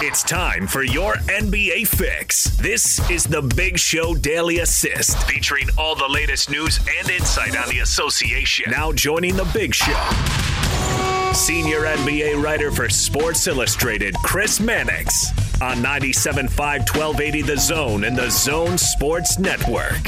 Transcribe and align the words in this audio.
It's 0.00 0.22
time 0.22 0.68
for 0.68 0.84
your 0.84 1.14
NBA 1.14 1.88
fix. 1.88 2.44
This 2.58 3.00
is 3.10 3.24
the 3.24 3.42
Big 3.42 3.76
Show 3.80 4.14
Daily 4.14 4.60
Assist, 4.60 5.20
featuring 5.24 5.68
all 5.76 5.96
the 5.96 6.06
latest 6.06 6.48
news 6.48 6.78
and 7.00 7.10
insight 7.10 7.56
on 7.56 7.68
the 7.68 7.80
association. 7.80 8.70
Now 8.70 8.92
joining 8.92 9.34
the 9.34 9.50
Big 9.52 9.74
Show. 9.74 9.98
Senior 11.32 11.80
NBA 11.80 12.40
writer 12.40 12.70
for 12.70 12.88
Sports 12.88 13.48
Illustrated, 13.48 14.14
Chris 14.22 14.60
Mannix, 14.60 15.32
on 15.60 15.78
97.5 15.78 16.48
1280 16.48 17.42
The 17.42 17.56
Zone 17.56 18.04
and 18.04 18.16
the 18.16 18.30
Zone 18.30 18.78
Sports 18.78 19.40
Network. 19.40 19.98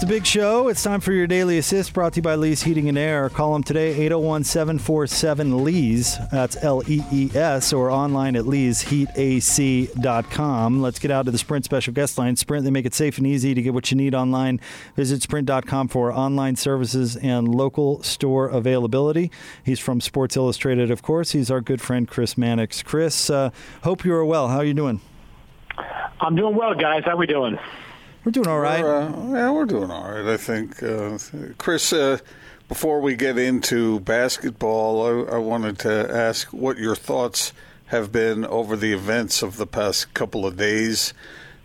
The 0.00 0.06
big 0.06 0.24
show. 0.24 0.68
It's 0.68 0.82
time 0.82 1.00
for 1.00 1.12
your 1.12 1.26
daily 1.26 1.58
assist 1.58 1.92
brought 1.92 2.14
to 2.14 2.20
you 2.20 2.22
by 2.22 2.34
Lee's 2.34 2.62
Heating 2.62 2.88
and 2.88 2.96
Air. 2.96 3.28
Call 3.28 3.52
them 3.52 3.62
today, 3.62 3.90
801 3.90 4.44
747 4.44 5.62
Lee's. 5.62 6.16
That's 6.32 6.56
L 6.64 6.82
E 6.88 7.02
E 7.12 7.30
S, 7.34 7.74
or 7.74 7.90
online 7.90 8.34
at 8.34 8.44
leesheatac.com. 8.44 10.80
Let's 10.80 10.98
get 10.98 11.10
out 11.10 11.26
to 11.26 11.30
the 11.30 11.36
Sprint 11.36 11.66
special 11.66 11.92
guest 11.92 12.16
line. 12.16 12.36
Sprint, 12.36 12.64
they 12.64 12.70
make 12.70 12.86
it 12.86 12.94
safe 12.94 13.18
and 13.18 13.26
easy 13.26 13.52
to 13.52 13.60
get 13.60 13.74
what 13.74 13.90
you 13.90 13.96
need 13.98 14.14
online. 14.14 14.58
Visit 14.96 15.20
sprint.com 15.20 15.88
for 15.88 16.10
online 16.10 16.56
services 16.56 17.16
and 17.16 17.54
local 17.54 18.02
store 18.02 18.48
availability. 18.48 19.30
He's 19.62 19.80
from 19.80 20.00
Sports 20.00 20.34
Illustrated, 20.34 20.90
of 20.90 21.02
course. 21.02 21.32
He's 21.32 21.50
our 21.50 21.60
good 21.60 21.82
friend, 21.82 22.08
Chris 22.08 22.38
Mannix. 22.38 22.82
Chris, 22.82 23.28
uh, 23.28 23.50
hope 23.82 24.06
you 24.06 24.14
are 24.14 24.24
well. 24.24 24.48
How 24.48 24.60
are 24.60 24.64
you 24.64 24.72
doing? 24.72 25.02
I'm 26.22 26.36
doing 26.36 26.56
well, 26.56 26.74
guys. 26.74 27.02
How 27.04 27.10
are 27.10 27.18
we 27.18 27.26
doing? 27.26 27.58
We're 28.24 28.32
doing 28.32 28.48
all 28.48 28.60
right. 28.60 28.82
We're, 28.82 29.00
uh, 29.00 29.32
yeah, 29.32 29.50
we're 29.50 29.64
doing 29.64 29.90
all 29.90 30.10
right. 30.10 30.26
I 30.26 30.36
think, 30.36 30.82
uh, 30.82 31.18
Chris. 31.58 31.92
Uh, 31.92 32.18
before 32.68 33.00
we 33.00 33.16
get 33.16 33.36
into 33.36 33.98
basketball, 34.00 35.28
I, 35.28 35.34
I, 35.34 35.38
wanted 35.38 35.80
to 35.80 36.08
ask 36.08 36.52
what 36.52 36.78
your 36.78 36.94
thoughts 36.94 37.52
have 37.86 38.12
been 38.12 38.44
over 38.44 38.76
the 38.76 38.92
events 38.92 39.42
of 39.42 39.56
the 39.56 39.66
past 39.66 40.14
couple 40.14 40.46
of 40.46 40.56
days, 40.56 41.12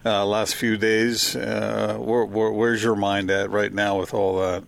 uh, 0.04 0.26
last 0.26 0.56
few 0.56 0.78
days. 0.78 1.36
Uh, 1.36 1.98
where, 2.00 2.26
where, 2.26 2.52
where's 2.52 2.82
your 2.82 2.96
mind 2.96 3.30
at 3.30 3.52
right 3.52 3.72
now 3.72 4.00
with 4.00 4.16
all 4.16 4.40
that? 4.40 4.64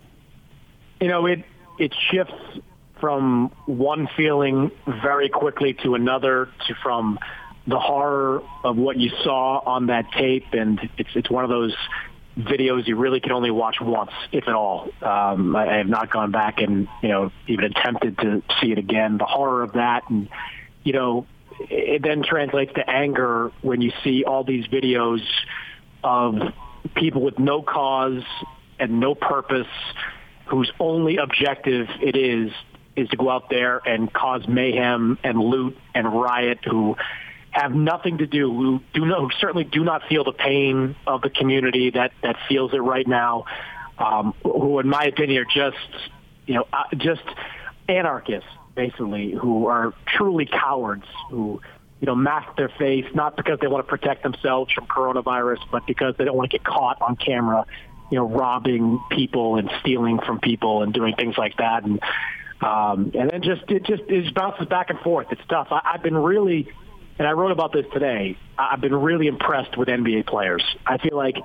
You 1.00 1.08
know, 1.08 1.26
it 1.26 1.42
it 1.80 1.92
shifts 2.10 2.60
from 3.00 3.50
one 3.66 4.08
feeling 4.16 4.70
very 4.86 5.28
quickly 5.28 5.74
to 5.82 5.94
another, 5.94 6.48
to 6.68 6.74
from 6.82 7.18
the 7.68 7.78
horror 7.78 8.42
of 8.64 8.76
what 8.76 8.96
you 8.96 9.10
saw 9.22 9.60
on 9.64 9.86
that 9.86 10.10
tape, 10.12 10.46
and 10.52 10.80
it's 10.96 11.10
it's 11.14 11.30
one 11.30 11.44
of 11.44 11.50
those 11.50 11.76
videos 12.38 12.86
you 12.86 12.96
really 12.96 13.20
can 13.20 13.32
only 13.32 13.50
watch 13.50 13.76
once, 13.80 14.12
if 14.32 14.48
at 14.48 14.54
all. 14.54 14.88
Um, 15.02 15.54
I, 15.54 15.74
I 15.74 15.76
have 15.78 15.88
not 15.88 16.10
gone 16.10 16.30
back 16.30 16.60
and 16.60 16.88
you 17.02 17.10
know 17.10 17.30
even 17.46 17.64
attempted 17.66 18.16
to 18.18 18.42
see 18.60 18.72
it 18.72 18.78
again. 18.78 19.18
The 19.18 19.26
horror 19.26 19.62
of 19.62 19.74
that, 19.74 20.08
and 20.08 20.28
you 20.82 20.94
know, 20.94 21.26
it 21.60 22.02
then 22.02 22.22
translates 22.22 22.72
to 22.74 22.88
anger 22.88 23.52
when 23.60 23.82
you 23.82 23.92
see 24.02 24.24
all 24.24 24.44
these 24.44 24.66
videos 24.66 25.22
of 26.02 26.36
people 26.94 27.20
with 27.20 27.38
no 27.38 27.60
cause 27.60 28.22
and 28.78 28.98
no 28.98 29.14
purpose, 29.14 29.66
whose 30.46 30.72
only 30.80 31.18
objective 31.18 31.86
it 32.00 32.16
is 32.16 32.50
is 32.96 33.08
to 33.10 33.16
go 33.16 33.28
out 33.28 33.50
there 33.50 33.80
and 33.86 34.10
cause 34.10 34.48
mayhem 34.48 35.18
and 35.22 35.38
loot 35.38 35.76
and 35.94 36.20
riot. 36.20 36.60
Who 36.64 36.96
have 37.58 37.74
nothing 37.74 38.18
to 38.18 38.26
do, 38.26 38.52
who 38.54 38.80
do 38.94 39.04
not, 39.04 39.20
who 39.20 39.30
certainly 39.40 39.64
do 39.64 39.82
not 39.84 40.02
feel 40.08 40.24
the 40.24 40.32
pain 40.32 40.94
of 41.06 41.22
the 41.22 41.30
community 41.30 41.90
that 41.90 42.12
that 42.22 42.36
feels 42.48 42.72
it 42.72 42.78
right 42.78 43.06
now, 43.06 43.46
um, 43.98 44.34
who, 44.44 44.78
in 44.78 44.88
my 44.88 45.04
opinion, 45.04 45.42
are 45.42 45.44
just 45.44 46.10
you 46.46 46.54
know 46.54 46.66
uh, 46.72 46.84
just 46.96 47.24
anarchists 47.88 48.48
basically, 48.74 49.32
who 49.32 49.66
are 49.66 49.92
truly 50.06 50.46
cowards, 50.46 51.04
who 51.30 51.60
you 52.00 52.06
know 52.06 52.14
mask 52.14 52.56
their 52.56 52.68
face 52.68 53.06
not 53.12 53.36
because 53.36 53.58
they 53.60 53.66
want 53.66 53.84
to 53.84 53.90
protect 53.90 54.22
themselves 54.22 54.72
from 54.72 54.86
coronavirus, 54.86 55.58
but 55.72 55.84
because 55.86 56.14
they 56.16 56.24
don't 56.24 56.36
want 56.36 56.48
to 56.48 56.56
get 56.56 56.64
caught 56.64 57.02
on 57.02 57.16
camera, 57.16 57.66
you 58.10 58.18
know, 58.18 58.28
robbing 58.28 59.02
people 59.10 59.56
and 59.56 59.68
stealing 59.80 60.20
from 60.20 60.38
people 60.38 60.82
and 60.82 60.94
doing 60.94 61.14
things 61.16 61.36
like 61.36 61.56
that, 61.56 61.82
and 61.82 62.00
um, 62.60 63.10
and 63.14 63.30
then 63.30 63.42
just 63.42 63.68
it 63.68 63.82
just 63.82 64.04
it 64.08 64.22
just 64.22 64.34
bounces 64.34 64.68
back 64.68 64.90
and 64.90 65.00
forth. 65.00 65.26
It's 65.32 65.42
tough. 65.48 65.68
I, 65.72 65.80
I've 65.84 66.02
been 66.04 66.16
really 66.16 66.72
and 67.18 67.26
I 67.26 67.32
wrote 67.32 67.50
about 67.50 67.72
this 67.72 67.86
today. 67.92 68.36
I've 68.56 68.80
been 68.80 68.94
really 68.94 69.26
impressed 69.26 69.76
with 69.76 69.88
NBA 69.88 70.26
players. 70.26 70.62
I 70.86 70.98
feel 70.98 71.16
like, 71.16 71.36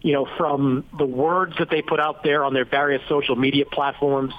you 0.00 0.12
know, 0.12 0.26
from 0.36 0.84
the 0.96 1.06
words 1.06 1.54
that 1.58 1.68
they 1.68 1.82
put 1.82 1.98
out 1.98 2.22
there 2.22 2.44
on 2.44 2.54
their 2.54 2.64
various 2.64 3.02
social 3.08 3.34
media 3.34 3.64
platforms 3.64 4.32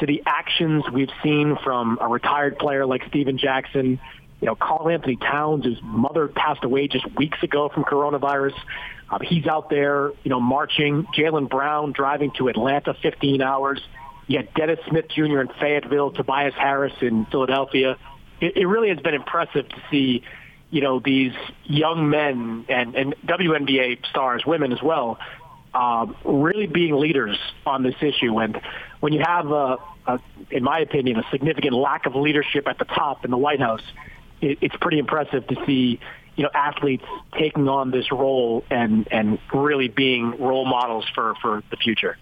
to 0.00 0.06
the 0.06 0.24
actions 0.26 0.84
we've 0.92 1.12
seen 1.22 1.56
from 1.62 1.98
a 2.00 2.08
retired 2.08 2.58
player 2.58 2.84
like 2.84 3.02
Stephen 3.08 3.38
Jackson, 3.38 4.00
you 4.40 4.46
know, 4.46 4.56
Karl-Anthony 4.56 5.16
Towns, 5.16 5.64
whose 5.64 5.78
mother 5.82 6.26
passed 6.26 6.64
away 6.64 6.88
just 6.88 7.06
weeks 7.16 7.40
ago 7.42 7.70
from 7.72 7.84
coronavirus. 7.84 8.54
Um, 9.10 9.20
he's 9.22 9.46
out 9.46 9.70
there, 9.70 10.10
you 10.24 10.30
know, 10.30 10.40
marching. 10.40 11.06
Jaylen 11.16 11.48
Brown 11.48 11.92
driving 11.92 12.32
to 12.38 12.48
Atlanta 12.48 12.94
15 13.00 13.40
hours. 13.40 13.80
You 14.26 14.38
had 14.38 14.52
Dennis 14.54 14.80
Smith 14.88 15.06
Jr. 15.14 15.40
in 15.40 15.48
Fayetteville, 15.60 16.10
Tobias 16.10 16.54
Harris 16.54 16.94
in 17.00 17.26
Philadelphia 17.26 17.98
it, 18.40 18.56
it 18.56 18.66
really 18.66 18.88
has 18.88 18.98
been 18.98 19.14
impressive 19.14 19.68
to 19.68 19.82
see, 19.90 20.22
you 20.70 20.80
know, 20.80 21.00
these 21.00 21.32
young 21.64 22.10
men 22.10 22.66
and, 22.68 22.94
and 22.94 23.14
WNBA 23.26 24.06
stars, 24.06 24.44
women 24.46 24.72
as 24.72 24.82
well, 24.82 25.18
uh, 25.74 26.06
really 26.24 26.66
being 26.66 26.94
leaders 26.94 27.38
on 27.66 27.82
this 27.82 27.96
issue. 28.00 28.38
And 28.38 28.60
when 29.00 29.12
you 29.12 29.22
have, 29.24 29.50
a, 29.50 29.76
a, 30.06 30.20
in 30.50 30.62
my 30.62 30.80
opinion, 30.80 31.18
a 31.18 31.24
significant 31.30 31.74
lack 31.74 32.06
of 32.06 32.14
leadership 32.14 32.68
at 32.68 32.78
the 32.78 32.84
top 32.84 33.24
in 33.24 33.30
the 33.30 33.38
White 33.38 33.60
House, 33.60 33.82
it, 34.40 34.58
it's 34.60 34.76
pretty 34.80 34.98
impressive 34.98 35.46
to 35.48 35.56
see, 35.66 36.00
you 36.36 36.44
know, 36.44 36.50
athletes 36.54 37.04
taking 37.38 37.68
on 37.68 37.90
this 37.90 38.10
role 38.12 38.64
and, 38.70 39.08
and 39.10 39.38
really 39.52 39.88
being 39.88 40.40
role 40.40 40.64
models 40.64 41.06
for, 41.14 41.34
for 41.40 41.62
the 41.70 41.76
future. 41.76 42.16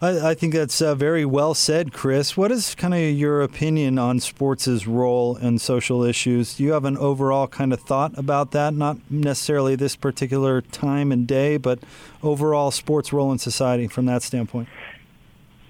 I, 0.00 0.30
I 0.30 0.34
think 0.34 0.52
that's 0.52 0.82
uh, 0.82 0.94
very 0.94 1.24
well 1.24 1.54
said, 1.54 1.92
Chris. 1.92 2.36
What 2.36 2.52
is 2.52 2.74
kind 2.74 2.92
of 2.92 3.00
your 3.00 3.42
opinion 3.42 3.98
on 3.98 4.20
sports' 4.20 4.86
role 4.86 5.36
in 5.36 5.58
social 5.58 6.02
issues? 6.02 6.56
Do 6.56 6.64
you 6.64 6.72
have 6.72 6.84
an 6.84 6.98
overall 6.98 7.46
kind 7.46 7.72
of 7.72 7.80
thought 7.80 8.16
about 8.18 8.50
that? 8.50 8.74
Not 8.74 8.98
necessarily 9.10 9.74
this 9.74 9.96
particular 9.96 10.60
time 10.60 11.12
and 11.12 11.26
day, 11.26 11.56
but 11.56 11.78
overall 12.22 12.70
sports' 12.70 13.12
role 13.12 13.32
in 13.32 13.38
society 13.38 13.86
from 13.88 14.04
that 14.06 14.22
standpoint. 14.22 14.68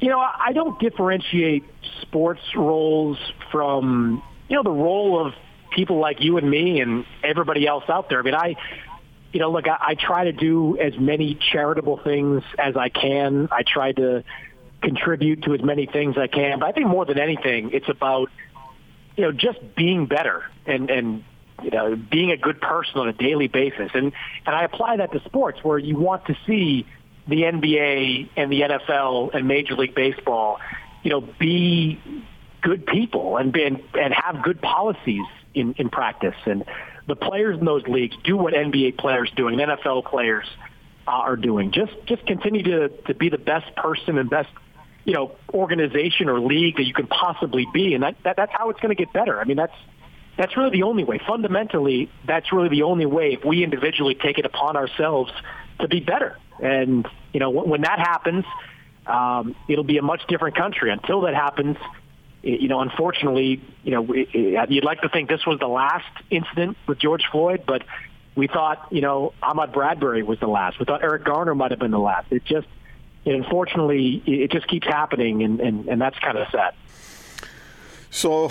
You 0.00 0.08
know, 0.08 0.18
I 0.18 0.52
don't 0.52 0.78
differentiate 0.80 1.64
sports 2.02 2.42
roles 2.54 3.18
from, 3.50 4.22
you 4.48 4.56
know, 4.56 4.62
the 4.62 4.70
role 4.70 5.24
of 5.24 5.34
people 5.70 5.98
like 5.98 6.20
you 6.20 6.36
and 6.36 6.50
me 6.50 6.80
and 6.80 7.04
everybody 7.22 7.66
else 7.66 7.84
out 7.88 8.08
there. 8.08 8.18
I 8.18 8.22
mean, 8.22 8.34
I 8.34 8.56
you 9.36 9.42
know, 9.42 9.50
look, 9.50 9.68
I, 9.68 9.76
I 9.88 9.94
try 9.96 10.24
to 10.24 10.32
do 10.32 10.78
as 10.78 10.98
many 10.98 11.34
charitable 11.34 11.98
things 12.02 12.42
as 12.58 12.74
I 12.74 12.88
can. 12.88 13.48
I 13.52 13.64
try 13.64 13.92
to 13.92 14.24
contribute 14.80 15.42
to 15.42 15.52
as 15.52 15.60
many 15.62 15.84
things 15.84 16.16
I 16.16 16.26
can. 16.26 16.58
But 16.58 16.70
I 16.70 16.72
think 16.72 16.86
more 16.86 17.04
than 17.04 17.18
anything, 17.18 17.72
it's 17.74 17.90
about, 17.90 18.30
you 19.14 19.24
know, 19.24 19.32
just 19.32 19.58
being 19.76 20.06
better 20.06 20.44
and, 20.64 20.88
and, 20.88 21.22
you 21.62 21.68
know, 21.68 21.96
being 21.96 22.30
a 22.30 22.38
good 22.38 22.62
person 22.62 22.98
on 22.98 23.08
a 23.08 23.12
daily 23.12 23.46
basis. 23.46 23.90
And, 23.92 24.14
and 24.46 24.56
I 24.56 24.64
apply 24.64 24.96
that 24.96 25.12
to 25.12 25.22
sports 25.26 25.58
where 25.62 25.76
you 25.76 25.98
want 25.98 26.24
to 26.28 26.36
see 26.46 26.86
the 27.28 27.42
NBA 27.42 28.30
and 28.38 28.50
the 28.50 28.62
NFL 28.62 29.34
and 29.34 29.46
Major 29.46 29.74
League 29.74 29.94
Baseball, 29.94 30.60
you 31.02 31.10
know, 31.10 31.20
be 31.20 32.00
good 32.62 32.86
people 32.86 33.36
and, 33.36 33.54
and, 33.54 33.82
and 33.92 34.14
have 34.14 34.42
good 34.42 34.62
policies 34.62 35.26
in, 35.52 35.74
in 35.74 35.90
practice. 35.90 36.36
And, 36.46 36.64
the 37.06 37.16
players 37.16 37.58
in 37.58 37.64
those 37.64 37.86
leagues 37.86 38.16
do 38.24 38.36
what 38.36 38.54
NBA 38.54 38.98
players 38.98 39.30
doing, 39.36 39.58
NFL 39.58 40.06
players 40.06 40.46
uh, 41.06 41.10
are 41.10 41.36
doing. 41.36 41.72
Just 41.72 41.92
just 42.06 42.26
continue 42.26 42.62
to 42.64 42.88
to 42.88 43.14
be 43.14 43.28
the 43.28 43.38
best 43.38 43.74
person 43.76 44.18
and 44.18 44.28
best 44.28 44.48
you 45.04 45.14
know 45.14 45.32
organization 45.52 46.28
or 46.28 46.40
league 46.40 46.76
that 46.76 46.84
you 46.84 46.94
can 46.94 47.06
possibly 47.06 47.66
be, 47.72 47.94
and 47.94 48.02
that, 48.02 48.16
that 48.24 48.36
that's 48.36 48.52
how 48.52 48.70
it's 48.70 48.80
going 48.80 48.94
to 48.94 49.00
get 49.00 49.12
better. 49.12 49.40
I 49.40 49.44
mean, 49.44 49.56
that's 49.56 49.76
that's 50.36 50.56
really 50.56 50.70
the 50.70 50.82
only 50.82 51.04
way. 51.04 51.20
Fundamentally, 51.26 52.10
that's 52.26 52.52
really 52.52 52.68
the 52.68 52.82
only 52.82 53.06
way 53.06 53.34
if 53.34 53.44
we 53.44 53.64
individually 53.64 54.14
take 54.14 54.38
it 54.38 54.44
upon 54.44 54.76
ourselves 54.76 55.32
to 55.80 55.88
be 55.88 56.00
better. 56.00 56.38
And 56.60 57.06
you 57.32 57.40
know, 57.40 57.50
when, 57.50 57.68
when 57.68 57.80
that 57.82 57.98
happens, 57.98 58.44
um, 59.06 59.54
it'll 59.68 59.84
be 59.84 59.98
a 59.98 60.02
much 60.02 60.26
different 60.28 60.56
country. 60.56 60.90
Until 60.90 61.22
that 61.22 61.34
happens, 61.34 61.76
you 62.46 62.68
know, 62.68 62.80
unfortunately, 62.80 63.60
you 63.82 63.90
know, 63.90 64.14
you'd 64.14 64.84
like 64.84 65.00
to 65.00 65.08
think 65.08 65.28
this 65.28 65.44
was 65.44 65.58
the 65.58 65.66
last 65.66 66.06
incident 66.30 66.76
with 66.86 66.98
George 66.98 67.24
Floyd, 67.30 67.64
but 67.66 67.82
we 68.36 68.46
thought, 68.46 68.86
you 68.90 69.00
know, 69.00 69.32
Ahmaud 69.42 69.76
Arbery 69.76 70.22
was 70.22 70.38
the 70.38 70.46
last. 70.46 70.78
We 70.78 70.84
thought 70.84 71.02
Eric 71.02 71.24
Garner 71.24 71.54
might 71.54 71.72
have 71.72 71.80
been 71.80 71.90
the 71.90 71.98
last. 71.98 72.30
It 72.30 72.44
just, 72.44 72.68
unfortunately, 73.24 74.22
it 74.26 74.52
just 74.52 74.68
keeps 74.68 74.86
happening, 74.86 75.42
and, 75.42 75.60
and, 75.60 75.88
and 75.88 76.00
that's 76.00 76.18
kind 76.18 76.38
of 76.38 76.46
sad. 76.50 76.74
So, 78.10 78.50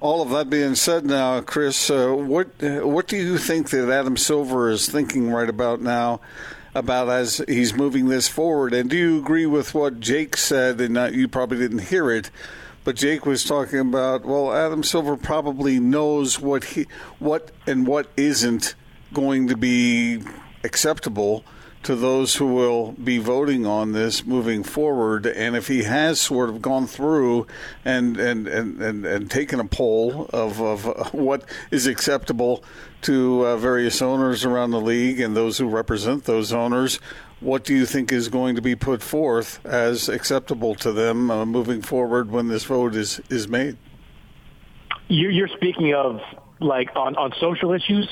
all 0.00 0.22
of 0.22 0.30
that 0.30 0.50
being 0.50 0.74
said, 0.74 1.06
now, 1.06 1.40
Chris, 1.40 1.90
uh, 1.90 2.12
what 2.12 2.48
what 2.60 3.08
do 3.08 3.16
you 3.16 3.38
think 3.38 3.70
that 3.70 3.90
Adam 3.90 4.16
Silver 4.16 4.70
is 4.70 4.88
thinking 4.88 5.30
right 5.30 5.48
about 5.48 5.80
now? 5.80 6.20
About 6.74 7.10
as 7.10 7.42
he's 7.48 7.74
moving 7.74 8.08
this 8.08 8.28
forward, 8.28 8.72
and 8.72 8.88
do 8.88 8.96
you 8.96 9.18
agree 9.18 9.44
with 9.44 9.74
what 9.74 10.00
Jake 10.00 10.38
said? 10.38 10.80
And 10.80 10.96
uh, 10.96 11.10
you 11.12 11.28
probably 11.28 11.58
didn't 11.58 11.80
hear 11.80 12.10
it, 12.10 12.30
but 12.84 12.96
Jake 12.96 13.26
was 13.26 13.44
talking 13.44 13.78
about 13.78 14.24
well, 14.24 14.52
Adam 14.52 14.82
Silver 14.82 15.16
probably 15.16 15.78
knows 15.78 16.40
what 16.40 16.64
he 16.64 16.86
what 17.18 17.50
and 17.66 17.86
what 17.86 18.08
isn't 18.16 18.74
going 19.12 19.48
to 19.48 19.56
be 19.56 20.22
acceptable 20.64 21.44
to 21.82 21.96
those 21.96 22.36
who 22.36 22.46
will 22.46 22.92
be 22.92 23.18
voting 23.18 23.66
on 23.66 23.92
this 23.92 24.24
moving 24.24 24.62
forward. 24.62 25.26
And 25.26 25.56
if 25.56 25.66
he 25.66 25.82
has 25.82 26.20
sort 26.20 26.48
of 26.48 26.62
gone 26.62 26.86
through 26.86 27.46
and 27.84 28.16
and, 28.18 28.46
and, 28.46 28.80
and, 28.80 29.04
and 29.04 29.30
taken 29.30 29.60
a 29.60 29.64
poll 29.64 30.26
of, 30.32 30.60
of 30.60 31.12
what 31.12 31.44
is 31.70 31.86
acceptable 31.86 32.62
to 33.02 33.46
uh, 33.46 33.56
various 33.56 34.00
owners 34.00 34.44
around 34.44 34.70
the 34.70 34.80
league 34.80 35.20
and 35.20 35.36
those 35.36 35.58
who 35.58 35.68
represent 35.68 36.24
those 36.24 36.52
owners, 36.52 37.00
what 37.42 37.64
do 37.64 37.74
you 37.74 37.84
think 37.84 38.12
is 38.12 38.28
going 38.28 38.54
to 38.56 38.62
be 38.62 38.76
put 38.76 39.02
forth 39.02 39.64
as 39.66 40.08
acceptable 40.08 40.74
to 40.76 40.92
them 40.92 41.30
uh, 41.30 41.44
moving 41.44 41.82
forward 41.82 42.30
when 42.30 42.48
this 42.48 42.64
vote 42.64 42.94
is, 42.94 43.20
is 43.28 43.48
made? 43.48 43.76
You're 45.08 45.48
speaking 45.48 45.94
of 45.94 46.20
like 46.60 46.94
on, 46.96 47.16
on 47.16 47.32
social 47.38 47.72
issues? 47.72 48.08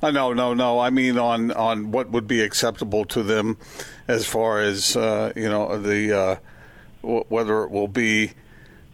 Uh, 0.00 0.10
no, 0.10 0.32
no, 0.32 0.54
no. 0.54 0.78
I 0.78 0.90
mean 0.90 1.18
on 1.18 1.50
on 1.50 1.90
what 1.90 2.10
would 2.10 2.28
be 2.28 2.42
acceptable 2.42 3.04
to 3.06 3.22
them, 3.22 3.56
as 4.06 4.26
far 4.26 4.60
as 4.60 4.94
uh, 4.96 5.32
you 5.34 5.48
know 5.48 5.76
the 5.80 6.16
uh, 6.16 6.36
w- 7.02 7.24
whether 7.28 7.64
it 7.64 7.70
will 7.70 7.88
be 7.88 8.32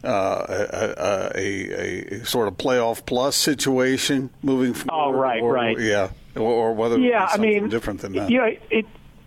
uh, 0.03 0.47
a, 0.49 1.38
a, 1.38 2.21
a, 2.21 2.25
sort 2.25 2.49
of 2.49 2.56
playoff 2.56 3.05
plus 3.05 3.37
situation 3.37 4.31
moving 4.43 4.73
forward. 4.73 5.17
Oh, 5.17 5.21
right, 5.21 5.43
or, 5.43 5.53
right. 5.53 5.79
Yeah, 5.79 6.11
or, 6.37 6.43
or 6.43 6.73
whether 6.75 6.99
yeah, 6.99 7.29
I 7.31 7.37
mean, 7.37 7.69
different 7.69 8.00
than 8.00 8.12
that. 8.12 8.31
You 8.31 8.38
know, 8.38 8.44
it, 8.44 8.62
it 8.71 8.87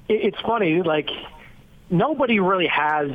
it's 0.09 0.39
funny. 0.41 0.81
Like 0.81 1.09
nobody 1.89 2.39
really 2.39 2.67
has, 2.67 3.11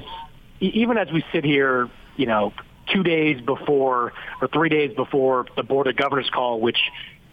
even 0.60 0.98
as 0.98 1.10
we 1.12 1.24
sit 1.32 1.44
here, 1.44 1.88
you 2.16 2.26
know, 2.26 2.52
two 2.92 3.02
days 3.02 3.40
before 3.40 4.12
or 4.40 4.48
three 4.48 4.68
days 4.68 4.94
before 4.94 5.46
the 5.56 5.62
board 5.62 5.86
of 5.86 5.96
governors 5.96 6.28
call, 6.30 6.60
which 6.60 6.78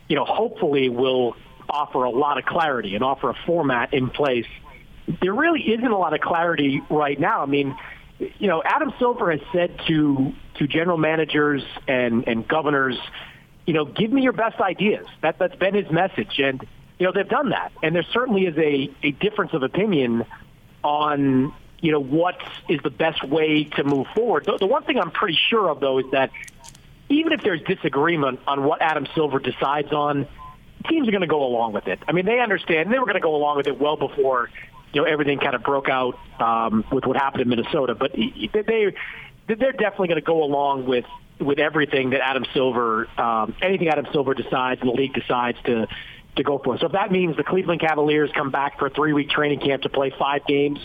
you 0.10 0.16
know, 0.16 0.26
hopefully 0.26 0.90
will 0.90 1.38
offer 1.70 2.04
a 2.04 2.10
lot 2.10 2.38
of 2.38 2.46
clarity 2.46 2.96
and 2.96 3.04
offer 3.04 3.30
a 3.30 3.36
format 3.46 3.94
in 3.94 4.10
place. 4.10 4.48
There 5.22 5.34
really 5.34 5.62
isn't 5.62 5.88
a 5.88 5.98
lot 5.98 6.14
of 6.14 6.20
clarity 6.20 6.82
right 6.90 7.18
now. 7.18 7.42
I 7.42 7.46
mean, 7.46 7.78
you 8.18 8.48
know, 8.48 8.62
Adam 8.66 8.92
Silver 9.00 9.32
has 9.32 9.40
said 9.54 9.80
to 9.88 10.34
to 10.56 10.68
general 10.68 10.98
managers 10.98 11.64
and 11.88 12.28
and 12.28 12.46
governors, 12.46 12.98
you 13.66 13.74
know, 13.74 13.86
give 13.86 14.12
me 14.12 14.24
your 14.24 14.34
best 14.34 14.60
ideas. 14.60 15.06
That 15.22 15.40
that's 15.40 15.56
been 15.56 15.76
his 15.76 15.90
message, 15.92 16.40
and 16.40 16.66
you 17.00 17.06
know 17.06 17.12
they've 17.14 17.28
done 17.28 17.50
that. 17.50 17.72
And 17.82 17.96
there 17.96 18.06
certainly 18.14 18.46
is 18.46 18.58
a 18.58 18.92
a 19.02 19.12
difference 19.12 19.54
of 19.54 19.64
opinion 19.64 20.26
on 20.84 21.54
you 21.80 21.92
know 21.92 22.02
what 22.02 22.38
is 22.68 22.80
the 22.84 22.90
best 22.90 23.24
way 23.24 23.64
to 23.64 23.84
move 23.84 24.08
forward. 24.14 24.46
The, 24.46 24.58
the 24.58 24.68
one 24.68 24.84
thing 24.84 25.00
I'm 25.00 25.12
pretty 25.12 25.38
sure 25.50 25.70
of 25.70 25.80
though 25.80 26.00
is 26.00 26.06
that 26.12 26.32
even 27.08 27.32
if 27.32 27.42
there's 27.42 27.62
disagreement 27.64 28.40
on 28.46 28.64
what 28.66 28.82
Adam 28.82 29.08
Silver 29.16 29.40
decides 29.40 29.92
on, 29.92 30.28
teams 30.88 31.08
are 31.08 31.12
going 31.12 31.22
to 31.22 31.28
go 31.28 31.44
along 31.44 31.74
with 31.74 31.88
it. 31.88 32.00
I 32.08 32.12
mean, 32.12 32.26
they 32.26 32.40
understand. 32.40 32.92
They 32.92 33.00
were 33.00 33.06
going 33.06 33.16
to 33.16 33.22
go 33.22 33.36
along 33.36 33.58
with 33.58 33.68
it 33.68 33.80
well 33.80 33.98
before 33.98 34.50
you 34.94 35.02
know 35.02 35.08
everything 35.08 35.40
kind 35.40 35.56
of 35.56 35.64
broke 35.64 35.90
out 35.90 36.20
um, 36.40 36.84
with 36.92 37.06
what 37.06 37.16
happened 37.16 37.42
in 37.44 37.50
Minnesota. 37.50 37.96
But 37.96 38.14
they 38.14 38.94
they're 39.48 39.72
definitely 39.72 40.10
going 40.10 40.22
to 40.22 40.22
go 40.22 40.44
along 40.44 40.86
with 40.86 41.06
with 41.40 41.60
everything 41.60 42.10
that 42.10 42.20
Adam 42.22 42.46
Silver, 42.54 43.08
um, 43.18 43.56
anything 43.62 43.88
Adam 43.88 44.06
Silver 44.12 44.34
decides 44.34 44.82
and 44.82 44.90
the 44.90 44.94
league 44.94 45.14
decides 45.14 45.58
to 45.64 45.88
to 46.40 46.44
go 46.44 46.58
for. 46.58 46.78
So 46.80 46.88
if 46.88 46.92
that 46.94 47.12
means 47.12 47.38
the 47.38 47.44
Cleveland 47.44 47.80
Cavaliers 47.80 48.32
come 48.34 48.52
back 48.52 48.80
for 48.80 48.88
a 48.88 48.90
three 48.90 49.14
week 49.14 49.30
training 49.30 49.60
camp 49.60 49.84
to 49.84 49.90
play 49.90 50.12
five 50.18 50.46
games 50.46 50.80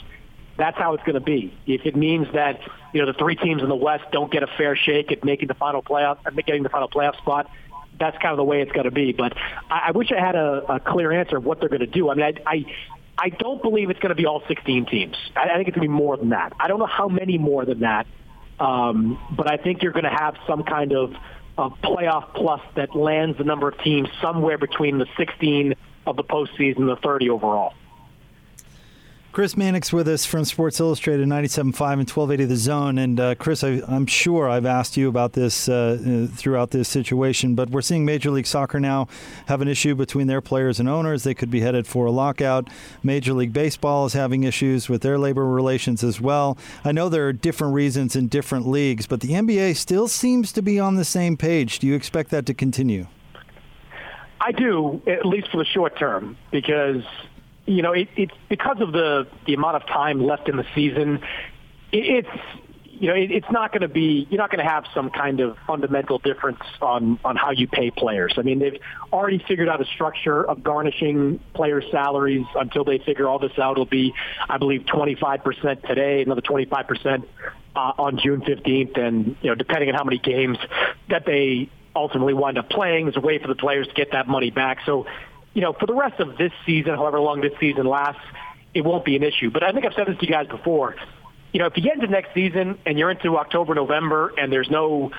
that's 0.57 0.79
how 0.79 0.95
it's 0.95 1.03
going 1.05 1.15
to 1.15 1.21
be. 1.21 1.57
If 1.67 1.85
it 1.85 1.97
means 1.97 2.29
that 2.33 2.61
you 2.93 3.01
know 3.01 3.07
the 3.07 3.19
three 3.19 3.37
teams 3.37 3.63
in 3.63 3.69
the 3.69 3.77
West 3.77 4.05
don't 4.13 4.31
get 4.31 4.43
a 4.43 4.47
fair 4.47 4.77
shake 4.77 5.11
at 5.11 5.25
making 5.25 5.49
the 5.49 5.55
final 5.55 5.83
playoff, 5.83 6.19
getting 6.47 6.63
the 6.63 6.69
final 6.69 6.89
playoff 6.89 7.17
spot, 7.17 7.51
that's 7.99 8.17
kind 8.19 8.33
of 8.33 8.37
the 8.37 8.45
way 8.45 8.61
it's 8.61 8.73
going 8.73 8.85
to 8.85 8.91
be. 8.91 9.13
But 9.13 9.37
I, 9.71 9.89
I 9.89 9.91
wish 9.93 10.13
I 10.13 10.21
had 10.21 10.37
a, 10.37 10.75
a 10.75 10.81
clear 10.81 11.13
answer 11.13 11.37
of 11.37 11.45
what 11.45 11.61
they're 11.61 11.69
going 11.69 11.81
to 11.81 11.87
do. 11.87 12.09
I 12.11 12.15
mean, 12.15 12.25
I, 12.25 12.35
I 12.47 12.65
I 13.17 13.29
don't 13.31 13.63
believe 13.63 13.91
it's 13.91 14.01
going 14.01 14.11
to 14.11 14.17
be 14.17 14.27
all 14.27 14.43
16 14.47 14.87
teams. 14.87 15.17
I, 15.37 15.51
I 15.51 15.57
think 15.57 15.69
it's 15.69 15.77
going 15.77 15.89
to 15.89 15.93
be 15.93 15.97
more 15.97 16.17
than 16.17 16.31
that. 16.31 16.53
I 16.59 16.69
don't 16.69 16.79
know 16.79 16.87
how 16.87 17.09
many 17.09 17.39
more 17.39 17.65
than 17.65 17.81
that, 17.81 18.07
um, 18.61 19.19
but 19.37 19.51
I 19.51 19.57
think 19.57 19.83
you're 19.83 19.93
going 19.93 20.05
to 20.05 20.11
have 20.11 20.37
some 20.47 20.63
kind 20.63 20.93
of, 20.93 21.15
of 21.57 21.73
playoff 21.83 22.35
plus 22.35 22.61
that 22.75 22.95
lands 22.97 23.39
the 23.39 23.45
number 23.45 23.69
of 23.69 23.79
teams 23.79 24.09
somewhere 24.21 24.59
between 24.59 24.99
the 24.99 25.07
16 25.17 25.75
of 26.07 26.17
the 26.17 26.25
postseason 26.25 26.79
and 26.79 26.89
the 26.89 26.97
30 26.97 27.31
overall. 27.31 27.75
Chris 29.35 29.57
Mannix 29.57 29.93
with 29.93 30.07
us 30.07 30.25
from 30.25 30.45
Sports 30.45 30.79
Illustrated 30.79 31.27
97.5 31.27 31.65
and 31.65 32.09
1280 32.09 32.45
The 32.45 32.55
Zone. 32.55 32.99
And 32.99 33.19
uh, 33.19 33.35
Chris, 33.35 33.65
I, 33.65 33.83
am 33.89 34.07
sure 34.07 34.49
I've 34.49 34.65
asked 34.65 34.97
you 34.97 35.09
about 35.09 35.33
this 35.33 35.69
uh, 35.69 35.99
uh, 36.31 36.37
throughout 36.37 36.71
this 36.71 36.89
situation, 36.89 37.57
but 37.57 37.69
we're 37.71 37.83
seeing 37.83 38.05
Major 38.05 38.31
League 38.31 38.47
Soccer 38.47 38.79
now 38.79 39.09
have 39.47 39.61
an 39.61 39.67
issue 39.67 39.97
between 39.97 40.29
their 40.29 40.41
players 40.41 40.79
and 40.79 40.89
owners. 40.89 41.25
They 41.25 41.35
could 41.35 41.51
be 41.51 41.63
headed 41.63 41.85
for 41.85 42.07
a 42.07 42.13
lockout. 42.13 42.69
Major 43.03 43.33
League 43.33 43.53
Baseball 43.53 44.07
is 44.07 44.13
having 44.13 44.45
issues 44.45 44.89
with 44.89 45.03
their 45.03 45.19
labor 45.19 45.45
relations 45.45 46.05
as 46.05 46.21
well. 46.21 46.57
I 46.85 46.93
know 46.93 47.09
there 47.09 47.27
are 47.27 47.33
different 47.33 47.75
reasons 47.75 48.15
in 48.15 48.29
different 48.29 48.69
leagues, 48.69 49.09
but 49.09 49.19
the 49.19 49.31
NBA 49.31 49.75
still 49.75 50.07
seems 50.07 50.53
to 50.53 50.63
be 50.63 50.79
on 50.79 50.95
the 50.95 51.05
same 51.05 51.37
page. 51.37 51.81
Do 51.81 51.89
you 51.89 51.97
expect 51.97 52.31
that 52.31 52.47
to 52.47 52.55
continue? 52.55 53.09
I 54.41 54.53
do, 54.53 55.03
at 55.09 55.27
least 55.27 55.51
for 55.51 55.57
the 55.57 55.65
short 55.65 55.99
term, 55.99 56.37
because 56.53 57.03
you 57.67 57.83
know, 57.83 57.93
it, 57.93 58.09
it's 58.17 58.35
because 58.49 58.81
of 58.81 58.93
the 58.93 59.27
the 59.47 59.55
amount 59.55 59.77
of 59.77 59.87
time 59.87 60.25
left 60.25 60.49
in 60.49 60.57
the 60.57 60.67
season. 60.75 61.21
It, 61.93 62.27
it's 62.27 62.65
you 62.85 63.09
know, 63.09 63.15
it, 63.15 63.31
it's 63.31 63.51
not 63.51 63.73
going 63.73 63.83
to 63.83 63.89
be 63.89 64.27
you're 64.31 64.39
not 64.39 64.51
going 64.51 64.65
to 64.65 64.71
have 64.71 64.85
some 64.95 65.11
kind 65.11 65.41
of 65.41 65.57
fundamental 65.67 66.19
difference 66.19 66.61
on 66.81 67.19
on 67.25 67.37
how 67.37 67.51
you 67.51 67.67
pay 67.67 67.91
players. 67.91 68.35
I 68.37 68.43
mean, 68.43 68.59
they've 68.59 68.79
already 69.13 69.43
figured 69.47 69.69
out 69.69 69.81
a 69.81 69.85
structure 69.87 70.45
of 70.45 70.63
garnishing 70.63 71.41
players' 71.55 71.85
salaries 71.91 72.47
until 72.55 72.85
they 72.85 72.99
figure 72.99 73.29
all 73.29 73.39
this 73.39 73.59
out. 73.59 73.73
It'll 73.73 73.87
be, 73.87 74.15
I 74.49 74.59
believe, 74.59 74.83
25% 74.83 75.87
today, 75.87 76.23
another 76.23 76.43
25% 76.43 77.25
uh, 77.75 77.79
on 77.99 78.19
June 78.19 78.43
15th, 78.43 78.99
and 78.99 79.37
you 79.43 79.51
know, 79.51 79.55
depending 79.55 79.89
on 79.89 79.95
how 79.95 80.05
many 80.05 80.19
games 80.19 80.59
that 81.09 81.27
they 81.27 81.71
ultimately 81.97 82.35
wind 82.35 82.59
up 82.59 82.69
playing, 82.71 83.07
there's 83.07 83.17
a 83.17 83.21
way 83.21 83.39
for 83.39 83.49
the 83.49 83.55
players 83.55 83.87
to 83.87 83.95
get 83.95 84.13
that 84.13 84.29
money 84.29 84.51
back. 84.51 84.79
So 84.85 85.07
you 85.55 85.61
know, 85.61 85.73
for 85.73 85.87
the 85.87 85.95
rest 85.95 86.21
of 86.21 86.37
this 86.37 86.53
season, 86.67 86.95
however 86.95 87.21
long 87.21 87.41
this 87.41 87.53
season 87.59 87.87
lasts, 87.87 88.21
it 88.75 88.85
won't 88.85 89.05
be 89.05 89.17
an 89.17 89.23
issue. 89.23 89.51
But 89.51 89.63
I 89.63 89.73
think 89.73 89.87
I've 89.87 89.95
said 89.95 90.09
this 90.09 90.19
to 90.19 90.27
you 90.27 90.33
guys 90.33 90.49
before. 90.49 90.97
You 91.53 91.61
know, 91.61 91.67
if 91.67 91.77
you 91.77 91.83
get 91.83 91.95
into 91.95 92.09
next 92.09 92.35
season 92.35 92.79
and 92.85 92.99
you're 92.99 93.11
into 93.11 93.39
October, 93.39 93.75
November, 93.75 94.33
and 94.37 94.53
there's 94.53 94.69
no, 94.69 95.13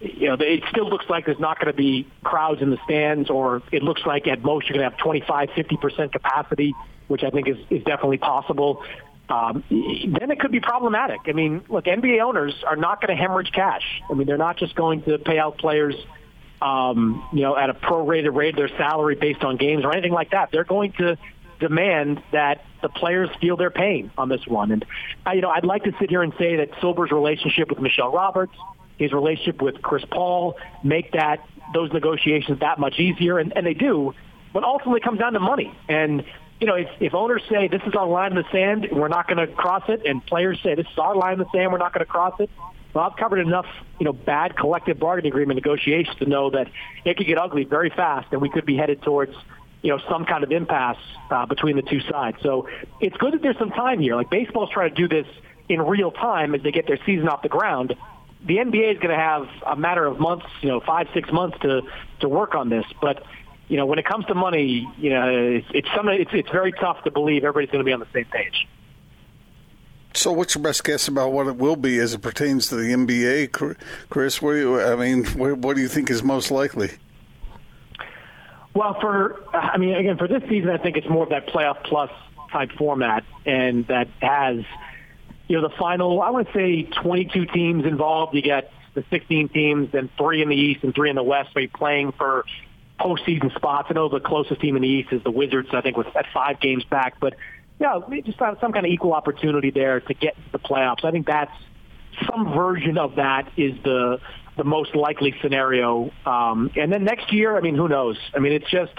you 0.00 0.28
know, 0.28 0.36
it 0.38 0.62
still 0.70 0.88
looks 0.88 1.06
like 1.08 1.26
there's 1.26 1.40
not 1.40 1.58
going 1.58 1.72
to 1.72 1.76
be 1.76 2.06
crowds 2.22 2.62
in 2.62 2.70
the 2.70 2.78
stands, 2.84 3.28
or 3.28 3.62
it 3.72 3.82
looks 3.82 4.02
like 4.06 4.28
at 4.28 4.42
most 4.42 4.68
you're 4.68 4.78
going 4.78 4.88
to 4.88 4.96
have 4.96 5.04
25, 5.04 5.50
50 5.56 5.76
percent 5.76 6.12
capacity, 6.12 6.72
which 7.08 7.24
I 7.24 7.30
think 7.30 7.48
is 7.48 7.56
is 7.68 7.82
definitely 7.82 8.18
possible. 8.18 8.84
Um, 9.28 9.62
then 9.70 10.30
it 10.30 10.40
could 10.40 10.50
be 10.50 10.60
problematic. 10.60 11.20
I 11.26 11.32
mean, 11.32 11.64
look, 11.68 11.84
NBA 11.84 12.20
owners 12.20 12.54
are 12.66 12.76
not 12.76 13.00
going 13.00 13.16
to 13.16 13.20
hemorrhage 13.20 13.52
cash. 13.52 14.02
I 14.10 14.14
mean, 14.14 14.26
they're 14.26 14.36
not 14.36 14.56
just 14.56 14.74
going 14.74 15.02
to 15.02 15.18
pay 15.18 15.38
out 15.38 15.58
players 15.58 15.94
um, 16.60 17.26
you 17.32 17.42
know, 17.42 17.56
at 17.56 17.70
a 17.70 17.74
prorated 17.74 18.34
rate 18.34 18.56
their 18.56 18.68
salary 18.68 19.14
based 19.14 19.42
on 19.42 19.56
games 19.56 19.84
or 19.84 19.92
anything 19.92 20.12
like 20.12 20.30
that. 20.30 20.50
They're 20.50 20.64
going 20.64 20.92
to 20.92 21.16
demand 21.58 22.22
that 22.32 22.64
the 22.82 22.88
players 22.88 23.28
feel 23.40 23.56
their 23.56 23.70
pain 23.70 24.10
on 24.16 24.28
this 24.28 24.46
one. 24.46 24.72
And, 24.72 24.84
uh, 25.26 25.32
you 25.32 25.42
know, 25.42 25.50
I'd 25.50 25.64
like 25.64 25.84
to 25.84 25.92
sit 26.00 26.10
here 26.10 26.22
and 26.22 26.32
say 26.38 26.56
that 26.56 26.70
Silver's 26.80 27.10
relationship 27.10 27.68
with 27.68 27.78
Michelle 27.78 28.12
Roberts, 28.12 28.54
his 28.98 29.12
relationship 29.12 29.62
with 29.62 29.80
Chris 29.82 30.04
Paul, 30.10 30.58
make 30.82 31.12
that 31.12 31.46
those 31.72 31.92
negotiations 31.92 32.60
that 32.60 32.78
much 32.78 32.98
easier, 32.98 33.38
and, 33.38 33.56
and 33.56 33.64
they 33.64 33.74
do. 33.74 34.14
But 34.52 34.64
ultimately, 34.64 34.98
it 34.98 35.04
comes 35.04 35.20
down 35.20 35.34
to 35.34 35.40
money. 35.40 35.72
And 35.88 36.24
you 36.60 36.66
know, 36.66 36.74
if, 36.74 36.88
if 37.00 37.14
owners 37.14 37.42
say 37.48 37.68
this 37.68 37.82
is 37.86 37.94
our 37.94 38.06
line 38.06 38.32
in 38.32 38.36
the 38.36 38.50
sand, 38.52 38.88
we're 38.92 39.08
not 39.08 39.26
going 39.26 39.38
to 39.38 39.46
cross 39.46 39.84
it, 39.88 40.04
and 40.04 40.24
players 40.24 40.58
say 40.62 40.74
this 40.74 40.86
is 40.92 40.98
our 40.98 41.16
line 41.16 41.34
in 41.34 41.38
the 41.38 41.50
sand, 41.52 41.72
we're 41.72 41.78
not 41.78 41.94
going 41.94 42.04
to 42.04 42.10
cross 42.10 42.38
it, 42.38 42.50
well, 42.94 43.04
I've 43.04 43.16
covered 43.16 43.38
enough, 43.38 43.66
you 43.98 44.04
know, 44.04 44.12
bad 44.12 44.56
collective 44.56 44.98
bargaining 44.98 45.32
agreement 45.32 45.56
negotiations 45.56 46.16
to 46.18 46.26
know 46.26 46.50
that 46.50 46.68
it 47.04 47.16
could 47.16 47.26
get 47.26 47.38
ugly 47.38 47.64
very 47.64 47.90
fast, 47.90 48.28
and 48.32 48.40
we 48.40 48.48
could 48.48 48.66
be 48.66 48.76
headed 48.76 49.02
towards, 49.02 49.34
you 49.82 49.90
know, 49.90 50.00
some 50.10 50.24
kind 50.24 50.42
of 50.42 50.50
impasse 50.50 50.98
uh, 51.30 51.46
between 51.46 51.76
the 51.76 51.82
two 51.82 52.00
sides. 52.00 52.38
So 52.42 52.68
it's 53.00 53.16
good 53.16 53.34
that 53.34 53.42
there's 53.42 53.58
some 53.58 53.70
time 53.70 54.00
here. 54.00 54.16
Like 54.16 54.30
baseball's 54.30 54.70
trying 54.70 54.94
to 54.94 54.96
do 54.96 55.08
this 55.08 55.26
in 55.68 55.80
real 55.80 56.10
time 56.10 56.54
as 56.54 56.62
they 56.62 56.72
get 56.72 56.86
their 56.86 56.98
season 57.06 57.28
off 57.28 57.42
the 57.42 57.48
ground. 57.48 57.94
The 58.44 58.56
NBA 58.56 58.94
is 58.94 58.98
going 58.98 59.10
to 59.10 59.22
have 59.22 59.46
a 59.66 59.76
matter 59.76 60.04
of 60.06 60.18
months, 60.18 60.46
you 60.62 60.68
know, 60.68 60.80
five 60.80 61.08
six 61.14 61.30
months 61.30 61.58
to 61.60 61.82
to 62.20 62.28
work 62.28 62.54
on 62.54 62.68
this, 62.68 62.84
but. 63.00 63.24
You 63.68 63.76
know, 63.76 63.86
when 63.86 64.00
it 64.00 64.04
comes 64.04 64.26
to 64.26 64.34
money, 64.34 64.92
you 64.98 65.10
know, 65.10 65.28
it's 65.28 65.66
it's, 65.72 65.88
some, 65.94 66.08
it's 66.08 66.32
it's 66.32 66.50
very 66.50 66.72
tough 66.72 67.04
to 67.04 67.12
believe 67.12 67.44
everybody's 67.44 67.70
going 67.70 67.78
to 67.78 67.84
be 67.84 67.92
on 67.92 68.00
the 68.00 68.08
same 68.12 68.24
page. 68.24 68.66
So, 70.12 70.32
what's 70.32 70.54
your 70.54 70.62
best 70.62 70.82
guess 70.84 71.06
about 71.08 71.32
what 71.32 71.46
it 71.46 71.56
will 71.56 71.76
be 71.76 71.98
as 71.98 72.14
it 72.14 72.20
pertains 72.20 72.66
to 72.68 72.76
the 72.76 72.92
NBA, 72.92 73.52
Chris? 74.08 74.42
What 74.42 74.52
do 74.52 74.58
you, 74.58 74.80
I 74.80 74.96
mean, 74.96 75.24
what 75.26 75.76
do 75.76 75.82
you 75.82 75.88
think 75.88 76.10
is 76.10 76.22
most 76.22 76.50
likely? 76.50 76.90
Well, 78.74 78.96
for 79.00 79.40
I 79.54 79.78
mean, 79.78 79.94
again, 79.94 80.16
for 80.16 80.28
this 80.28 80.42
season, 80.48 80.70
I 80.70 80.78
think 80.78 80.96
it's 80.96 81.08
more 81.08 81.24
of 81.24 81.30
that 81.30 81.46
playoff 81.48 81.82
plus 81.84 82.10
type 82.52 82.72
format, 82.72 83.24
and 83.46 83.86
that 83.88 84.08
has 84.20 84.64
you 85.48 85.60
know 85.60 85.68
the 85.68 85.74
final. 85.76 86.22
I 86.22 86.30
want 86.30 86.46
to 86.48 86.52
say 86.54 86.82
22 86.82 87.46
teams 87.46 87.84
involved. 87.84 88.34
You 88.34 88.42
get 88.42 88.72
the 88.94 89.04
16 89.10 89.48
teams, 89.50 89.92
then 89.92 90.08
three 90.16 90.42
in 90.42 90.48
the 90.48 90.56
East 90.56 90.84
and 90.84 90.94
three 90.94 91.10
in 91.10 91.16
the 91.16 91.22
West. 91.22 91.50
So 91.52 91.60
you're 91.60 91.68
playing 91.68 92.12
for 92.12 92.44
postseason 92.98 93.54
spots. 93.56 93.88
I 93.90 93.94
know 93.94 94.08
the 94.08 94.20
closest 94.20 94.60
team 94.60 94.76
in 94.76 94.82
the 94.82 94.88
East 94.88 95.12
is 95.12 95.22
the 95.24 95.30
Wizards, 95.30 95.68
I 95.72 95.80
think, 95.80 95.96
with 95.96 96.06
at 96.14 96.26
five 96.32 96.60
games 96.60 96.84
back. 96.84 97.18
But 97.18 97.34
yeah, 97.80 97.98
just 98.24 98.38
some 98.38 98.72
kind 98.72 98.84
of 98.84 98.92
equal 98.92 99.14
opportunity 99.14 99.70
there 99.70 100.00
to 100.00 100.14
get 100.14 100.36
the 100.52 100.58
playoffs. 100.58 101.04
I 101.04 101.10
think 101.10 101.26
that's 101.26 101.52
some 102.28 102.52
version 102.52 102.98
of 102.98 103.16
that 103.16 103.50
is 103.56 103.74
the 103.82 104.20
the 104.56 104.64
most 104.64 104.94
likely 104.94 105.34
scenario. 105.40 106.10
Um, 106.26 106.70
and 106.76 106.92
then 106.92 107.04
next 107.04 107.32
year, 107.32 107.56
I 107.56 107.60
mean, 107.62 107.74
who 107.74 107.88
knows? 107.88 108.18
I 108.34 108.38
mean, 108.38 108.52
it's 108.52 108.70
just 108.70 108.92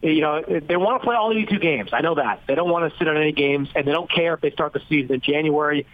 you 0.00 0.22
know 0.22 0.42
they 0.42 0.76
want 0.76 1.02
to 1.02 1.06
play 1.06 1.16
all 1.16 1.30
82 1.32 1.58
games. 1.58 1.90
I 1.92 2.00
know 2.00 2.14
that 2.14 2.42
they 2.48 2.54
don't 2.54 2.70
want 2.70 2.90
to 2.90 2.98
sit 2.98 3.08
on 3.08 3.16
any 3.18 3.32
games, 3.32 3.68
and 3.74 3.86
they 3.86 3.92
don't 3.92 4.10
care 4.10 4.32
if 4.34 4.40
they 4.40 4.52
start 4.52 4.72
the 4.72 4.80
season 4.88 5.16
in 5.16 5.20
January, 5.20 5.86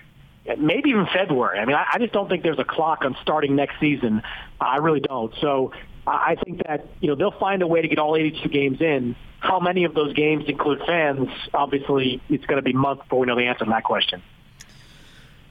maybe 0.57 0.91
even 0.91 1.07
February. 1.13 1.59
I 1.59 1.65
mean, 1.65 1.77
I 1.77 1.99
just 1.99 2.13
don't 2.13 2.29
think 2.29 2.45
there's 2.45 2.61
a 2.61 2.65
clock 2.65 3.05
on 3.05 3.17
starting 3.23 3.57
next 3.57 3.81
season. 3.81 4.23
I 4.61 4.77
really 4.77 5.01
don't. 5.01 5.35
So 5.41 5.73
I 6.07 6.37
think 6.45 6.63
that 6.67 6.87
you 7.01 7.09
know 7.09 7.15
they'll 7.15 7.39
find 7.39 7.63
a 7.63 7.67
way 7.67 7.83
to 7.83 7.89
get 7.89 7.99
all 7.99 8.17
82 8.17 8.49
games 8.49 8.81
in. 8.81 9.17
How 9.41 9.61
many 9.61 9.85
of 9.85 9.95
those 9.95 10.15
games 10.15 10.45
include 10.49 10.81
fans? 10.87 11.29
Obviously, 11.53 12.21
it's 12.29 12.47
going 12.47 12.57
to 12.57 12.63
be 12.63 12.73
months 12.73 13.03
before 13.03 13.21
we 13.21 13.27
know 13.27 13.37
the 13.37 13.47
answer 13.47 13.65
to 13.65 13.71
that 13.71 13.85
question. 13.85 14.23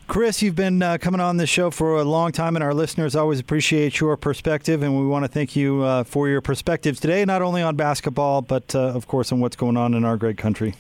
Chris, 0.07 0.41
you've 0.41 0.55
been 0.55 0.81
uh, 0.81 0.97
coming 0.99 1.21
on 1.21 1.37
this 1.37 1.49
show 1.49 1.71
for 1.71 1.95
a 1.95 2.03
long 2.03 2.31
time, 2.31 2.55
and 2.55 2.63
our 2.63 2.73
listeners 2.73 3.15
always 3.15 3.39
appreciate 3.39 3.99
your 3.99 4.17
perspective. 4.17 4.83
And 4.83 4.99
we 4.99 5.07
want 5.07 5.23
to 5.23 5.27
thank 5.29 5.55
you 5.55 5.81
uh, 5.81 6.03
for 6.03 6.27
your 6.27 6.41
perspectives 6.41 6.99
today, 6.99 7.23
not 7.23 7.41
only 7.41 7.61
on 7.61 7.75
basketball, 7.75 8.41
but 8.41 8.75
uh, 8.75 8.79
of 8.79 9.07
course 9.07 9.31
on 9.31 9.39
what's 9.39 9.55
going 9.55 9.77
on 9.77 9.93
in 9.93 10.03
our 10.03 10.17
great 10.17 10.37
country. 10.37 10.75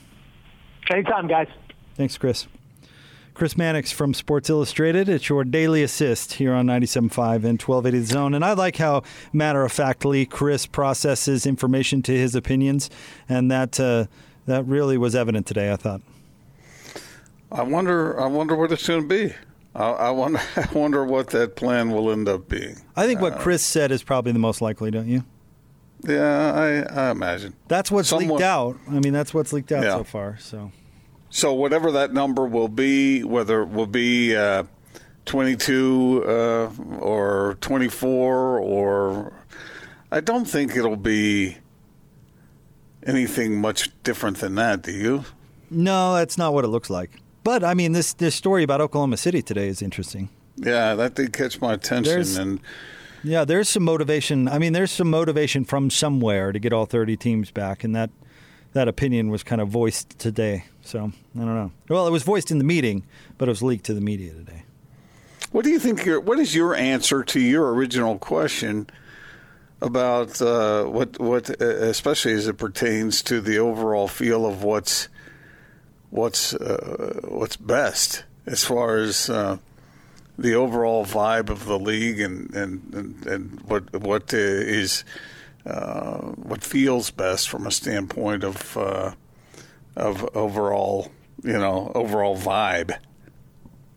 Anytime, 0.91 1.27
guys. 1.27 1.47
Thanks, 1.95 2.17
Chris. 2.17 2.47
Chris 3.33 3.57
Mannix 3.57 3.91
from 3.91 4.13
Sports 4.13 4.49
Illustrated. 4.49 5.09
It's 5.09 5.27
your 5.27 5.43
daily 5.43 5.81
assist 5.81 6.33
here 6.33 6.53
on 6.53 6.67
97.5 6.67 7.43
and 7.43 7.59
1280 7.59 7.99
The 7.99 8.05
Zone. 8.05 8.33
And 8.35 8.45
I 8.45 8.53
like 8.53 8.77
how 8.77 9.01
matter 9.31 9.63
of 9.63 9.71
factly 9.71 10.25
Chris 10.25 10.67
processes 10.67 11.45
information 11.47 12.03
to 12.03 12.11
his 12.11 12.35
opinions, 12.35 12.89
and 13.27 13.49
that 13.49 13.79
uh, 13.79 14.05
that 14.45 14.65
really 14.65 14.97
was 14.97 15.15
evident 15.15 15.47
today. 15.47 15.71
I 15.71 15.75
thought. 15.77 16.01
I 17.51 17.63
wonder. 17.63 18.19
I 18.19 18.27
wonder 18.27 18.55
what 18.55 18.71
it's 18.71 18.87
going 18.87 19.01
to 19.01 19.07
be. 19.07 19.33
I, 19.73 19.89
I 19.89 20.09
wonder. 20.11 20.39
I 20.55 20.67
wonder 20.71 21.03
what 21.03 21.29
that 21.31 21.55
plan 21.55 21.91
will 21.91 22.11
end 22.11 22.29
up 22.29 22.47
being. 22.47 22.77
I 22.95 23.07
think 23.07 23.19
what 23.19 23.33
uh, 23.33 23.39
Chris 23.39 23.63
said 23.63 23.91
is 23.91 24.03
probably 24.03 24.31
the 24.31 24.39
most 24.39 24.61
likely, 24.61 24.91
don't 24.91 25.07
you? 25.07 25.23
Yeah, 26.03 26.85
I, 26.91 27.07
I 27.07 27.11
imagine. 27.11 27.55
That's 27.67 27.89
what's 27.89 28.09
Somewhat, 28.09 28.35
leaked 28.35 28.43
out. 28.43 28.77
I 28.89 28.99
mean, 28.99 29.13
that's 29.13 29.33
what's 29.33 29.53
leaked 29.53 29.71
out 29.71 29.83
yeah. 29.83 29.97
so 29.97 30.03
far. 30.03 30.37
So 30.39 30.71
so 31.33 31.51
whatever 31.51 31.91
that 31.93 32.13
number 32.13 32.45
will 32.45 32.67
be, 32.67 33.23
whether 33.23 33.63
it 33.63 33.69
will 33.69 33.87
be 33.87 34.35
uh, 34.35 34.63
22 35.25 36.23
uh, 36.27 36.69
or 36.99 37.57
24 37.59 38.59
or 38.59 39.33
I 40.11 40.19
don't 40.19 40.45
think 40.45 40.75
it'll 40.75 40.95
be 40.95 41.57
anything 43.01 43.59
much 43.59 43.89
different 44.03 44.37
than 44.37 44.53
that, 44.55 44.83
do 44.83 44.91
you? 44.91 45.25
No, 45.71 46.13
that's 46.13 46.37
not 46.37 46.53
what 46.53 46.65
it 46.65 46.67
looks 46.67 46.91
like. 46.91 47.19
But 47.43 47.63
I 47.63 47.73
mean, 47.73 47.93
this 47.93 48.13
this 48.13 48.35
story 48.35 48.61
about 48.61 48.79
Oklahoma 48.79 49.17
City 49.17 49.41
today 49.41 49.67
is 49.67 49.81
interesting. 49.81 50.29
Yeah, 50.57 50.93
that 50.93 51.15
did 51.15 51.33
catch 51.33 51.59
my 51.59 51.73
attention, 51.73 52.13
there's, 52.13 52.37
and 52.37 52.59
yeah, 53.23 53.43
there's 53.43 53.69
some 53.69 53.83
motivation. 53.83 54.47
I 54.47 54.59
mean, 54.59 54.73
there's 54.73 54.91
some 54.91 55.09
motivation 55.09 55.65
from 55.65 55.89
somewhere 55.89 56.51
to 56.51 56.59
get 56.59 56.73
all 56.73 56.85
30 56.85 57.17
teams 57.17 57.49
back, 57.49 57.83
and 57.83 57.95
that 57.95 58.11
that 58.73 58.87
opinion 58.87 59.29
was 59.29 59.43
kind 59.43 59.61
of 59.61 59.69
voiced 59.69 60.17
today. 60.19 60.65
So 60.81 61.11
I 61.35 61.39
don't 61.39 61.55
know. 61.55 61.71
Well, 61.89 62.07
it 62.07 62.11
was 62.11 62.23
voiced 62.23 62.51
in 62.51 62.57
the 62.57 62.63
meeting, 62.63 63.03
but 63.37 63.47
it 63.47 63.51
was 63.51 63.63
leaked 63.63 63.85
to 63.85 63.93
the 63.93 64.01
media 64.01 64.33
today. 64.33 64.63
What 65.51 65.63
do 65.63 65.69
you 65.69 65.79
think? 65.79 66.03
Your, 66.05 66.19
what 66.19 66.39
is 66.39 66.55
your 66.55 66.75
answer 66.75 67.23
to 67.23 67.39
your 67.39 67.73
original 67.73 68.17
question 68.17 68.89
about 69.81 70.41
uh, 70.41 70.85
what 70.85 71.19
what, 71.19 71.49
uh, 71.61 71.65
especially 71.65 72.33
as 72.33 72.47
it 72.47 72.57
pertains 72.57 73.21
to 73.23 73.39
the 73.39 73.59
overall 73.59 74.07
feel 74.07 74.45
of 74.45 74.63
what's 74.63 75.09
what's 76.09 76.53
uh, 76.55 77.19
what's 77.25 77.57
best 77.57 78.23
as 78.45 78.63
far 78.63 78.97
as 78.97 79.29
uh, 79.29 79.57
the 80.37 80.55
overall 80.55 81.05
vibe 81.05 81.49
of 81.49 81.65
the 81.65 81.77
league 81.77 82.19
and 82.19 82.53
and, 82.55 82.93
and, 82.93 83.27
and 83.27 83.61
what 83.61 83.93
what 84.01 84.33
is 84.33 85.03
uh, 85.65 86.17
what 86.17 86.63
feels 86.63 87.09
best 87.11 87.49
from 87.49 87.65
a 87.65 87.71
standpoint 87.71 88.43
of 88.43 88.77
uh, 88.77 89.13
of 89.95 90.23
overall, 90.35 91.11
you 91.43 91.53
know, 91.53 91.91
overall 91.95 92.37
vibe. 92.37 92.97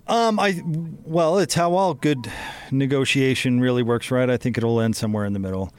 Um, 0.07 0.39
I 0.39 0.63
well, 1.05 1.39
it's 1.39 1.55
how 1.55 1.75
all 1.75 1.95
good 1.95 2.31
negotiation 2.71 3.61
really 3.61 3.83
works, 3.83 4.11
right? 4.11 4.31
I 4.31 4.37
think 4.37 4.57
it'll 4.57 4.81
end 4.81 4.95
somewhere 4.95 5.25
in 5.25 5.33
the 5.33 5.41
middle. 5.41 5.73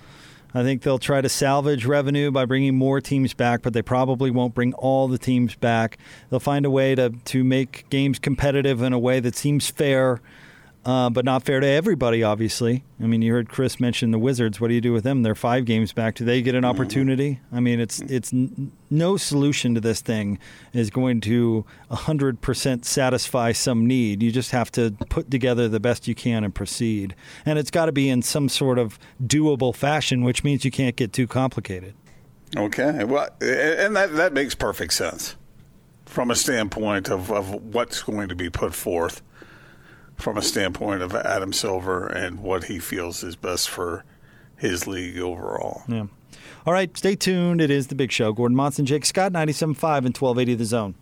I 0.54 0.64
think 0.64 0.82
they'll 0.82 1.00
try 1.00 1.22
to 1.22 1.30
salvage 1.30 1.86
revenue 1.86 2.32
by 2.32 2.46
bringing 2.46 2.76
more 2.76 3.00
teams 3.00 3.34
back, 3.34 3.62
but 3.62 3.74
they 3.74 3.82
probably 3.82 4.32
won't 4.32 4.56
bring 4.56 4.74
all 4.74 5.08
the 5.08 5.18
teams 5.18 5.56
back. 5.56 5.98
They'll 6.30 6.40
find 6.40 6.66
a 6.66 6.70
way 6.70 6.96
to 6.96 7.12
to 7.12 7.44
make 7.44 7.90
games 7.90 8.20
competitive 8.20 8.82
in 8.82 8.92
a 8.92 9.00
way 9.00 9.20
that 9.22 9.36
seems 9.36 9.70
fair 9.70 10.20
uh, 10.88 11.10
but 11.10 11.26
not 11.26 11.44
fair 11.44 11.60
to 11.60 11.68
everybody, 11.68 12.24
obviously. 12.24 12.86
I 13.02 13.08
mean, 13.08 13.22
you 13.22 13.34
heard 13.34 13.50
Chris 13.50 13.78
mention 13.78 14.12
the 14.12 14.18
Wizards. 14.18 14.62
What 14.62 14.70
do 14.70 14.74
you 14.74 14.80
do 14.80 14.94
with 14.94 15.04
them? 15.04 15.22
They're 15.22 15.36
five 15.36 15.66
games 15.66 15.92
back. 15.92 16.16
Do 16.16 16.24
they 16.24 16.42
get 16.42 16.56
an 16.56 16.62
mm-hmm. 16.62 16.70
opportunity? 16.70 17.42
I 17.52 17.60
mean, 17.60 17.82
it's 17.82 18.00
it's 18.04 18.32
n- 18.32 18.72
no 18.90 19.18
solution 19.18 19.76
to 19.76 19.82
this 19.82 20.00
thing 20.00 20.40
is 20.72 20.90
going 20.90 21.20
to 21.22 21.66
hundred 21.92 22.40
percent 22.40 22.86
satisfy 22.86 23.52
some 23.52 23.86
need. 23.86 24.24
You 24.24 24.32
just 24.32 24.52
have 24.52 24.72
to 24.72 24.92
put 25.10 25.30
together 25.30 25.68
the 25.68 25.82
best 25.82 26.08
you 26.08 26.16
can 26.16 26.46
and 26.46 26.56
proceed. 26.56 27.16
And 27.46 27.60
it's 27.60 27.70
got 27.70 27.88
to 27.88 27.92
be 27.92 28.08
in 28.08 28.22
some 28.22 28.48
sort 28.48 28.80
of 28.80 28.98
doable 29.22 29.76
fashion, 29.76 30.24
which 30.24 30.46
means 30.46 30.64
you 30.64 30.72
can't 30.72 30.96
get 30.96 31.12
too 31.12 31.28
complicated. 31.28 31.96
Okay, 32.56 33.04
well, 33.04 33.28
and 33.42 33.94
that 33.98 34.14
that 34.14 34.32
makes 34.32 34.56
perfect 34.56 34.94
sense 34.94 35.36
from 36.06 36.32
a 36.32 36.36
standpoint 36.36 37.10
of, 37.10 37.30
of 37.30 37.54
what's 37.54 38.02
going 38.04 38.30
to 38.30 38.36
be 38.36 38.50
put 38.50 38.74
forth 38.74 39.22
from 40.18 40.38
a 40.38 40.42
standpoint 40.42 41.02
of 41.02 41.16
Adam 41.16 41.54
Silver 41.54 42.08
and 42.08 42.42
what 42.42 42.66
he 42.66 42.80
feels 42.80 43.24
is 43.24 43.36
best 43.36 43.70
for 43.70 44.04
his 44.58 44.88
league 44.88 45.18
overall. 45.20 45.84
Yeah. 45.88 46.08
All 46.66 46.74
right, 46.74 46.96
stay 46.98 47.16
tuned. 47.16 47.62
It 47.62 47.72
is 47.72 47.88
the 47.88 47.96
big 47.96 48.12
show. 48.12 48.34
Gordon 48.34 48.58
Monson, 48.58 48.86
Jake 48.86 49.06
Scott, 49.06 49.32
97.5 49.32 49.70
and 49.70 50.18
1280 50.18 50.56
The 50.56 50.66
Zone. 50.66 50.96